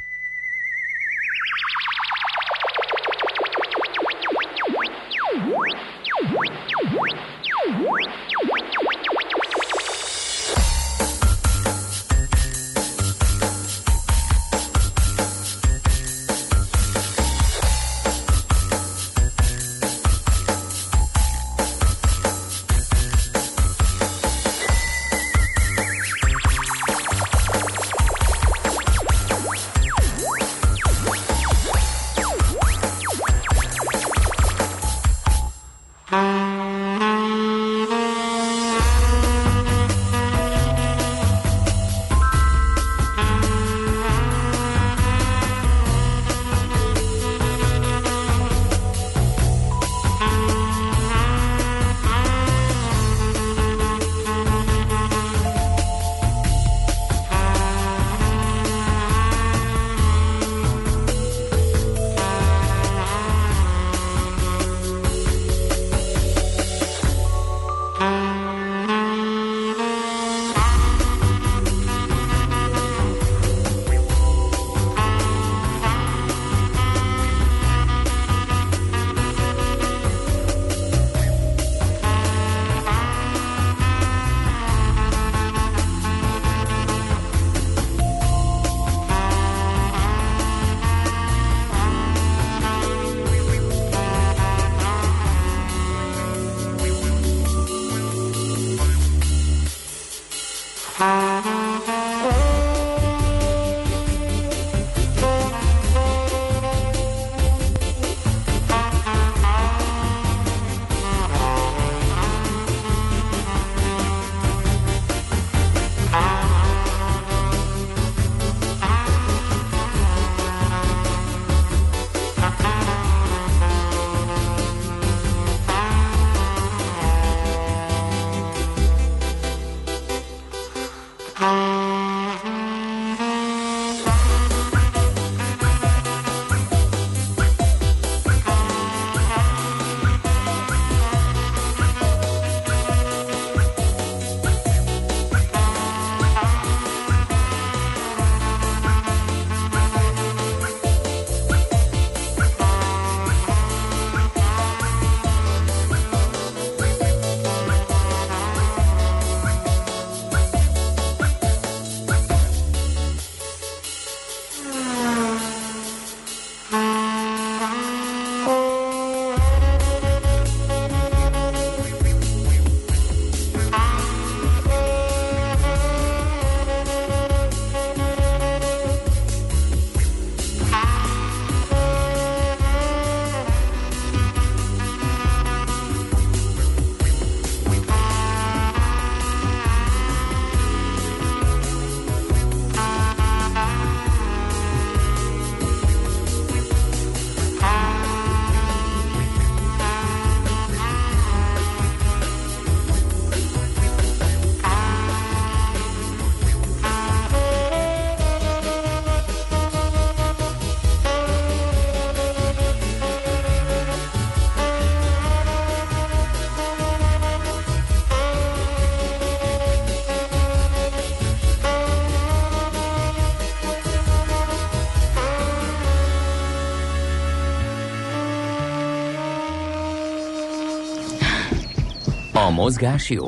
[232.71, 233.27] Mozgás jó.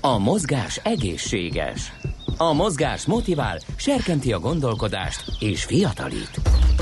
[0.00, 1.92] A mozgás egészséges.
[2.36, 6.30] A mozgás motivál, serkenti a gondolkodást és fiatalít.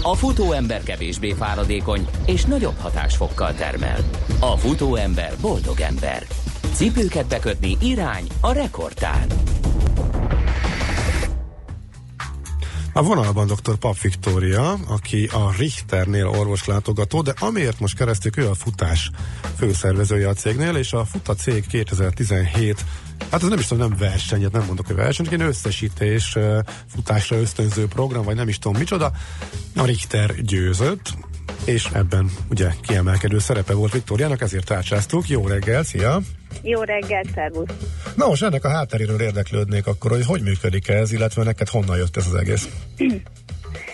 [0.03, 3.99] A futóember kevésbé fáradékony és nagyobb hatásfokkal termel.
[4.41, 6.23] A futóember boldog ember.
[6.73, 9.27] Cipőket bekötni irány a rekordtán.
[12.99, 13.77] A vonalban dr.
[13.77, 19.11] Pap Viktória, aki a Richternél orvoslátogató, de amiért most keresztük, ő a futás
[19.57, 22.85] főszervezője a cégnél, és a Futa cég 2017
[23.31, 26.37] Hát ez nem is tudom, nem verseny, nem mondok, hogy verseny, egy összesítés,
[26.95, 29.13] futásra ösztönző program, vagy nem is tudom micsoda.
[29.77, 31.13] A Richter győzött,
[31.65, 35.29] és ebben ugye kiemelkedő szerepe volt Viktóriának, ezért tárcsáztuk.
[35.29, 36.20] Jó reggel, szia!
[36.63, 37.71] Jó reggel, szervusz!
[38.15, 42.17] Na most ennek a hátteréről érdeklődnék akkor, hogy hogy működik ez, illetve neked honnan jött
[42.17, 42.69] ez az egész?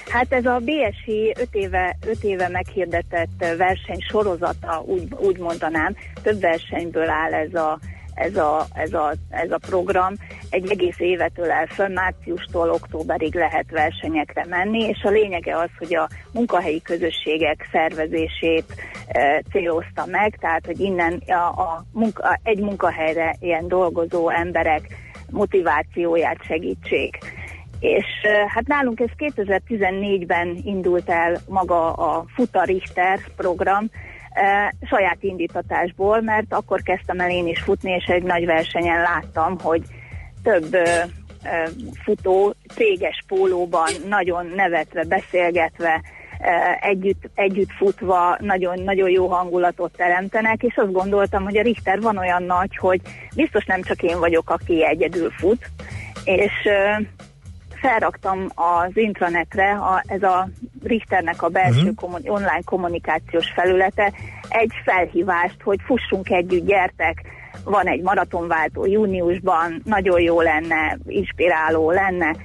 [0.09, 6.41] Hát ez a BSI 5 éve, 5 éve meghirdetett verseny sorozata, úgy, úgy mondanám, több
[6.41, 7.79] versenyből áll ez a,
[8.15, 10.15] ez a, ez, a, ez a program.
[10.55, 15.95] Egy egész évet ölel föl, márciustól októberig lehet versenyekre menni, és a lényege az, hogy
[15.95, 18.65] a munkahelyi közösségek szervezését
[19.09, 24.87] e, célozta meg, tehát hogy innen a, a munka, egy munkahelyre ilyen dolgozó emberek
[25.31, 27.19] motivációját segítsék.
[27.81, 33.91] És e, hát nálunk ez 2014-ben indult el maga a Futa Richter program,
[34.31, 39.59] e, saját indítatásból, mert akkor kezdtem el én is futni, és egy nagy versenyen láttam,
[39.61, 39.83] hogy
[40.45, 40.77] több
[42.05, 46.01] futó céges pólóban, nagyon nevetve, beszélgetve,
[46.81, 52.17] együtt, együtt futva nagyon, nagyon jó hangulatot teremtenek, és azt gondoltam, hogy a Richter van
[52.17, 53.01] olyan nagy, hogy
[53.37, 55.71] biztos nem csak én vagyok, aki egyedül fut,
[56.25, 56.53] és
[57.81, 60.49] felraktam az intranetre, a, ez a
[60.83, 61.95] Richternek a belső uh-huh.
[61.95, 64.13] kommun, online kommunikációs felülete,
[64.49, 67.23] egy felhívást, hogy fussunk együtt, gyertek,
[67.65, 72.37] van egy maratonváltó júniusban, nagyon jó lenne, inspiráló lenne.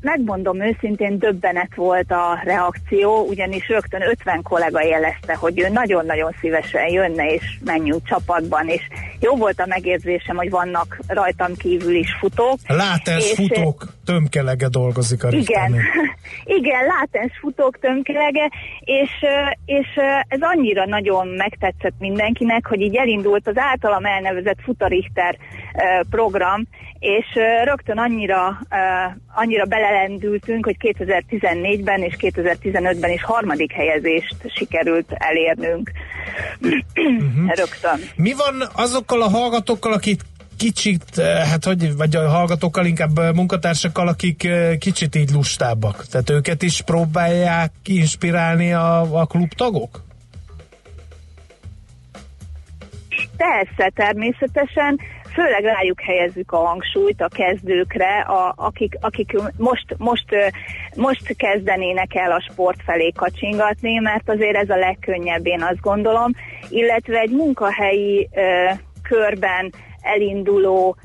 [0.00, 6.88] Megmondom őszintén, döbbenet volt a reakció, ugyanis rögtön 50 kollega jelezte, hogy ő nagyon-nagyon szívesen
[6.88, 8.82] jönne, és menjünk csapatban, és
[9.22, 12.58] jó volt a megérzésem, hogy vannak rajtam kívül is futók.
[12.66, 15.80] Látens és, futók tömkelege dolgozik a Igen, Richternél.
[16.58, 18.50] igen, látens futók tömkelege,
[18.80, 19.10] és,
[19.64, 19.86] és
[20.28, 25.36] ez annyira nagyon megtetszett mindenkinek, hogy így elindult az általam elnevezett Futarichter
[26.10, 26.66] program,
[26.98, 27.26] és
[27.64, 28.58] rögtön annyira,
[29.34, 35.90] annyira belelendültünk, hogy 2014-ben és 2015-ben is harmadik helyezést sikerült elérnünk.
[36.58, 37.48] Mhm.
[37.60, 38.00] Rögtön.
[38.16, 38.68] Mi van
[39.12, 40.20] azokkal a hallgatókkal, akik
[40.58, 46.04] kicsit, eh, hát hogy, vagy a hallgatókkal, inkább eh, munkatársakkal, akik eh, kicsit így lustábbak.
[46.06, 50.02] Tehát őket is próbálják inspirálni a, a klubtagok?
[53.36, 55.00] Persze, természetesen,
[55.32, 60.26] főleg rájuk helyezzük a hangsúlyt a kezdőkre, a, akik, akik most, most,
[60.96, 66.30] most kezdenének el a sport felé kacsingatni, mert azért ez a legkönnyebb, én azt gondolom,
[66.68, 68.28] illetve egy munkahelyi
[69.12, 70.96] körben elinduló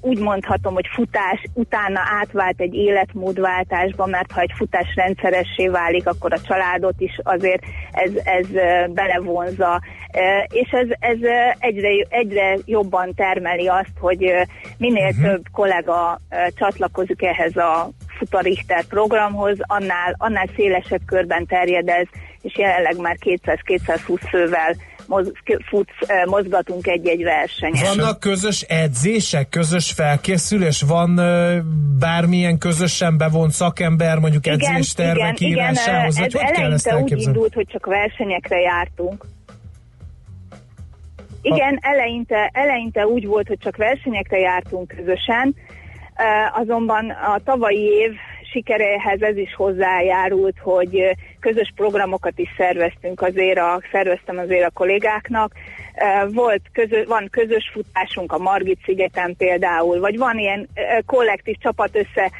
[0.00, 6.32] úgy mondhatom, hogy futás utána átvált egy életmódváltásba, mert ha egy futás rendszeressé válik, akkor
[6.32, 8.46] a családot is azért ez, ez
[8.90, 9.80] belevonza,
[10.48, 11.16] és ez, ez
[11.58, 14.32] egyre, egyre jobban termeli azt, hogy
[14.78, 15.24] minél uh-huh.
[15.24, 16.20] több kollega
[16.54, 22.06] csatlakozik ehhez a Futarichter programhoz, annál, annál szélesebb körben terjed ez,
[22.40, 24.76] és jelenleg már 200-220 fővel
[25.68, 27.96] futsz, ö, mozgatunk egy-egy versenyen.
[27.96, 30.82] Vannak közös edzések, közös felkészülés?
[30.82, 31.58] Van ö,
[31.98, 36.14] bármilyen közösen bevont szakember, mondjuk edzéstervek igen, igen, írásához?
[36.14, 39.24] ez Vagy hogy kell ezt úgy indult, hogy csak versenyekre jártunk.
[41.42, 45.54] Igen, eleinte, eleinte úgy volt, hogy csak versenyekre jártunk közösen,
[46.14, 48.12] eh, azonban a tavalyi év
[48.50, 55.52] sikeréhez ez is hozzájárult, hogy közös programokat is szerveztünk azért, a, szerveztem azért a kollégáknak.
[56.28, 60.68] Volt közö, van közös futásunk a Margit szigeten például, vagy van ilyen
[61.06, 62.30] kollektív csapat össze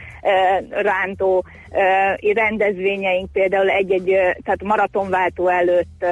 [0.71, 1.45] rántó
[2.35, 6.05] rendezvényeink, például egy-egy, eh, tehát maratonváltó előtt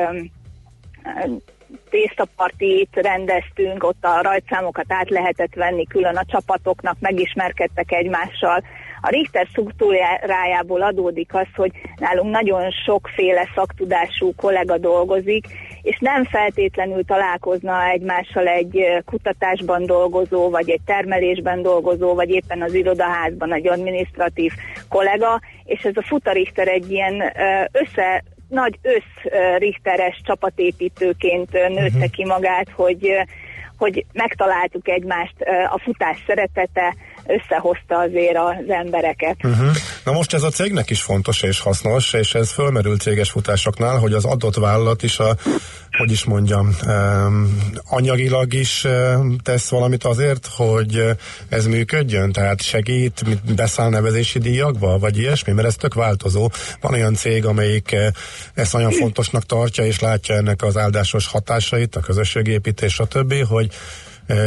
[1.91, 8.63] tésztapartit rendeztünk, ott a rajtszámokat át lehetett venni külön a csapatoknak, megismerkedtek egymással.
[9.07, 15.47] A Richter struktúrájából adódik az, hogy nálunk nagyon sokféle szaktudású kollega dolgozik,
[15.83, 22.75] és nem feltétlenül találkozna egymással egy kutatásban dolgozó, vagy egy termelésben dolgozó, vagy éppen az
[22.75, 24.53] irodaházban egy administratív
[24.89, 27.23] kollega, és ez a Futarichter egy ilyen
[27.73, 33.11] össze nagy összrichteres csapatépítőként nőtte ki magát, hogy,
[33.79, 35.35] hogy megtaláltuk egymást,
[35.71, 36.95] a futás szeretete
[37.27, 39.37] összehozta azért az embereket.
[39.45, 39.77] Uh-huh.
[40.05, 44.13] Na most ez a cégnek is fontos és hasznos, és ez fölmerül céges futásoknál, hogy
[44.13, 45.37] az adott vállalat is a,
[45.99, 47.59] hogy is mondjam, um,
[47.89, 51.05] anyagilag is um, tesz valamit azért, hogy
[51.49, 53.25] ez működjön, tehát segít,
[53.55, 56.51] beszáll nevezési díjakba, vagy ilyesmi, mert ez tök változó.
[56.81, 58.07] Van olyan cég, amelyik uh,
[58.55, 63.71] ezt nagyon fontosnak tartja, és látja ennek az áldásos hatásait, a közösségépítés, stb., hogy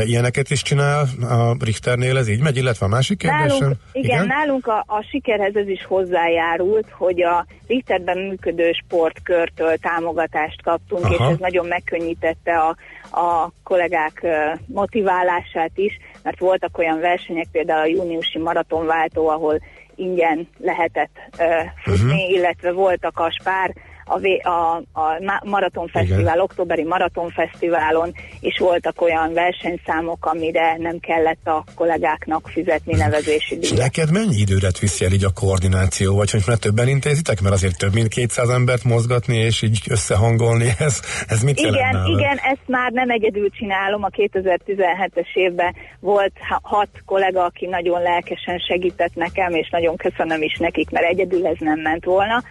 [0.06, 3.58] ilyeneket is csinál a Richternél, ez így megy, illetve a másik kérdésem.
[3.60, 9.78] Nálunk, igen, igen, nálunk a, a sikerhez ez is hozzájárult, hogy a Richterben működő sportkörtől
[9.78, 11.14] támogatást kaptunk, Aha.
[11.14, 12.76] és ez nagyon megkönnyítette a,
[13.20, 14.26] a kollégák
[14.66, 19.62] motiválását is, mert voltak olyan versenyek, például a júniusi maratonváltó, ahol
[19.96, 21.44] ingyen lehetett ö,
[21.84, 22.30] futni, uh-huh.
[22.30, 23.74] illetve voltak a spár
[24.10, 26.40] a, a, a Ma- maratonfesztivál, Igen.
[26.40, 33.78] októberi maratonfesztiválon is voltak olyan versenyszámok, amire nem kellett a kollégáknak fizetni nevezési És díjat.
[33.84, 37.78] neked mennyi időret viszi el így a koordináció, vagy hogy már többen intézitek, mert azért
[37.78, 42.20] több mint 200 embert mozgatni, és így összehangolni, ez, ez mit jelent Igen, nálad?
[42.20, 44.04] igen, ezt már nem egyedül csinálom.
[44.04, 50.42] A 2017-es évben volt ha- hat kollega, aki nagyon lelkesen segített nekem, és nagyon köszönöm
[50.42, 52.44] is nekik, mert egyedül ez nem ment volna.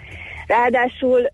[0.49, 1.31] Ráadásul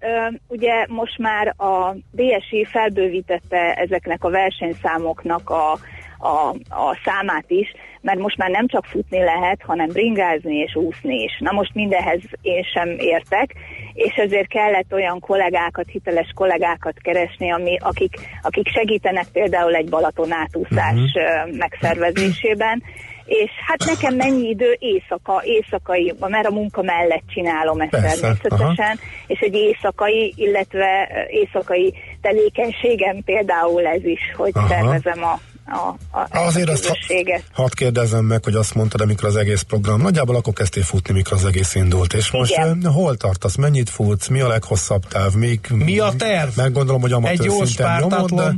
[0.48, 5.72] ugye most már a DSI felbővítette ezeknek a versenyszámoknak a,
[6.18, 11.22] a, a számát is, mert most már nem csak futni lehet, hanem bringázni és úszni
[11.22, 11.38] is.
[11.38, 13.54] Na most mindenhez én sem értek,
[13.92, 20.32] és ezért kellett olyan kollégákat, hiteles kollégákat keresni, ami, akik, akik segítenek például egy Balaton
[20.32, 21.56] átúszás uh-huh.
[21.56, 22.82] megszervezésében,
[23.26, 28.98] és hát nekem mennyi idő éjszaka, éjszakai, mert a munka mellett csinálom ezt Persze, természetesen,
[29.26, 34.68] és egy éjszakai, illetve éjszakai tevékenységem például ez is, hogy Aha.
[34.68, 39.28] szervezem a, a, a, Azért a azt ha, hadd kérdezzem meg, hogy azt mondtad, amikor
[39.28, 42.80] az egész program, nagyjából akkor kezdtél futni, mikor az egész indult, és most Igen.
[42.84, 46.48] eh, hol tartasz, mennyit futsz, mi a leghosszabb táv, még, Mi a terv?
[46.56, 48.52] Meg gondolom, hogy amatőr Egy jó szinten nyomod, de?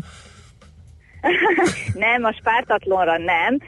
[2.07, 3.59] nem, a spártatlonra nem.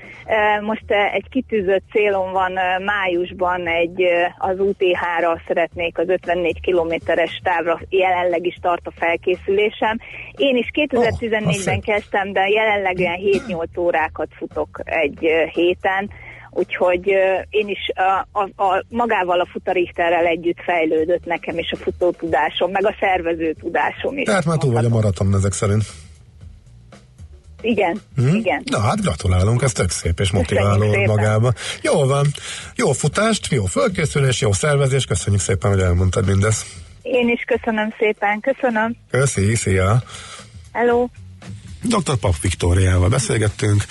[0.60, 2.52] Most egy kitűzött célom van
[2.84, 4.02] májusban egy
[4.38, 9.98] az UTH-ra szeretnék az 54 kilométeres távra jelenleg is tart a felkészülésem.
[10.36, 16.10] Én is 2014-ben Oh, kezdtem, de jelenleg olyan 7-8 órákat futok egy héten.
[16.50, 17.06] Úgyhogy
[17.50, 22.86] én is a, a, a, magával a futarichterrel együtt fejlődött nekem is a futótudásom, meg
[22.86, 24.24] a szervező tudásom is.
[24.24, 26.07] tehát már túl vagy a maraton ezek szerint.
[27.60, 28.34] Igen, Hm?
[28.34, 28.62] igen.
[28.64, 31.54] Na hát gratulálunk, ez tök szép és motiváló magában.
[31.82, 32.26] Jól van,
[32.76, 36.66] jó futást, jó fölkészülés, jó szervezés, köszönjük szépen, hogy elmondtad mindezt.
[37.02, 38.40] Én is köszönöm szépen.
[38.40, 38.96] Köszönöm.
[39.10, 40.02] Köszi, szia!
[40.72, 41.06] Hello.
[41.82, 42.16] Dr.
[42.20, 43.84] Pap Viktóriával beszélgettünk,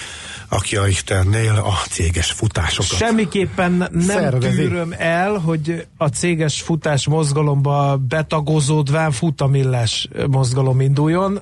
[0.49, 4.55] aki a Richternél a céges futásokat Semmiképpen nem Szervezi.
[4.55, 11.39] tűröm el, hogy a céges futás mozgalomba betagozódván futamillás mozgalom induljon.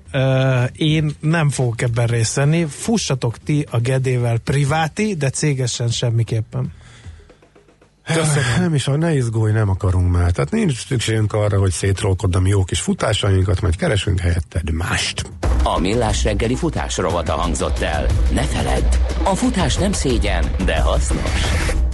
[0.75, 2.65] Én nem fogok ebben részt venni.
[2.69, 6.73] Fussatok ti a Gedével priváti, de cégesen semmiképpen.
[8.05, 8.43] Köszönöm.
[8.59, 10.31] Nem is, ne izgulj, nem akarunk már.
[10.31, 15.25] Tehát nincs szükségünk arra, hogy szétrolkodom jó kis futásainkat, majd keresünk helyetted mást.
[15.67, 18.05] A Millás reggeli futás rovata hangzott el.
[18.31, 18.93] Ne feledd,
[19.23, 21.84] a futás nem szégyen, de hasznos.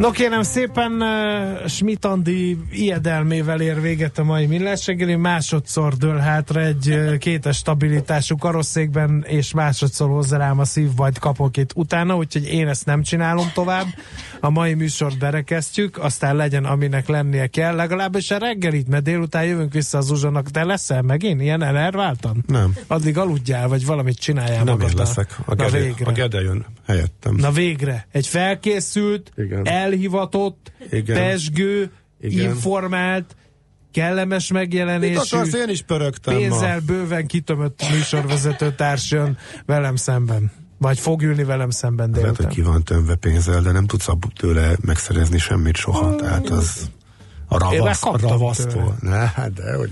[0.00, 6.16] No kérem szépen, uh, Schmidt Andi ijedelmével ér véget a mai millás reggeli, másodszor dől
[6.16, 11.70] hátra egy uh, kétes stabilitású karosszékben, és másodszor hozzá rám a szív, majd kapok itt
[11.74, 13.86] utána, úgyhogy én ezt nem csinálom tovább.
[14.40, 19.72] A mai műsort berekeztjük, aztán legyen, aminek lennie kell, legalábbis a reggelit, mert délután jövünk
[19.72, 22.44] vissza az uzsonak, de leszel megint ilyen elérváltan?
[22.46, 22.76] Nem.
[22.86, 25.04] Addig aludjál, vagy valamit csináljál Nem én magadnal.
[25.04, 25.36] leszek.
[25.44, 26.04] A Na Gede, végre.
[26.06, 27.34] a Gede jön helyettem.
[27.34, 29.66] Na végre, egy felkészült, Igen.
[29.90, 31.16] Elhivatott, Igen.
[31.16, 32.48] pesgő, Igen.
[32.50, 33.36] informált,
[33.92, 36.84] kellemes Mit megjelenésű, akarsz, én is pörögtem pénzzel ma.
[36.86, 39.36] bőven kitömött műsorvezető társ jön
[39.66, 40.50] velem szemben.
[40.78, 42.54] Vagy fog ülni velem szemben Lehet, hogy délután.
[42.56, 46.14] ki van tömve pénzzel, de nem tudsz abból tőle megszerezni semmit soha.
[46.16, 46.90] Tehát az
[47.52, 48.96] a Én ravasz, már kaptam ravasztól.
[49.00, 49.90] Ne, hát de hogy...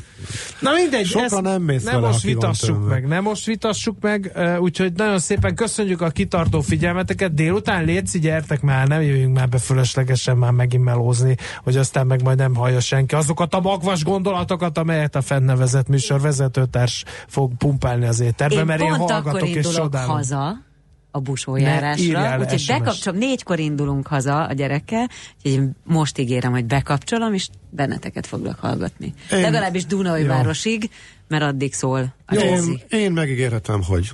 [0.61, 4.33] Na mindegy, Sokan ezt nem mész nem vele, most vitassuk meg, nem most vitassuk meg,
[4.61, 9.59] úgyhogy nagyon szépen köszönjük a kitartó figyelmeteket, délután létszi, gyertek már, nem jöjjünk már be
[9.59, 14.79] fölöslegesen már megint melózni, hogy aztán meg majd nem hallja senki azokat a magvas gondolatokat,
[14.79, 19.77] amelyet a fennnevezett műsor vezetőtárs fog pumpálni az éterbe, Én mert én hallgatok és indulok
[19.77, 20.11] csodálom.
[20.17, 20.67] haza
[21.11, 25.09] a busójárásra, úgyhogy bekapcsolom, négykor indulunk haza a gyerekkel,
[25.45, 29.15] úgyhogy most ígérem, hogy bekapcsolom, és benneteket foglak hallgatni.
[29.33, 30.91] Én- Legalábbis Dunajvárosig,
[31.29, 32.83] mert addig szól a Jó, jazzy.
[32.89, 34.11] én megígérhetem, hogy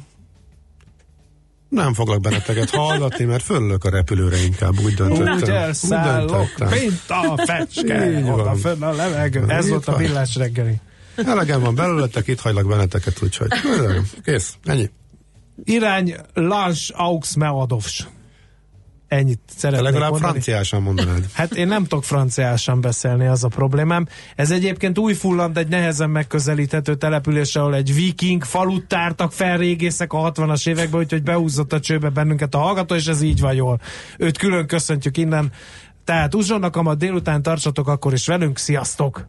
[1.68, 5.34] Nem foglak benneteket hallgatni, mert fölülök a repülőre inkább, úgy döntöttem.
[5.36, 8.57] Úgy elszállok, mint a fecske, Így oda van.
[8.57, 9.45] fönn a levegő.
[9.49, 10.74] Ez volt a villás reggeli.
[11.26, 13.49] Elegem van belőletek, itt hagylak benneteket, úgyhogy
[14.24, 14.90] kész, ennyi.
[15.64, 18.07] Irány Lans Aux Meadovs.
[19.09, 20.32] Ennyit szeretnék legalább mondani.
[20.32, 21.26] franciásan mondanád.
[21.32, 24.07] Hát én nem tudok franciásan beszélni, az a problémám.
[24.36, 30.12] Ez egyébként új fullant egy nehezen megközelíthető település, ahol egy viking falut tártak fel régészek
[30.12, 33.80] a 60-as években, úgyhogy beúzott a csőbe bennünket a hallgató, és ez így van jól.
[34.18, 35.52] Őt külön köszöntjük innen.
[36.05, 38.59] Tehát uzsonnak, amat délután tartsatok akkor is velünk.
[38.59, 39.28] Sziasztok!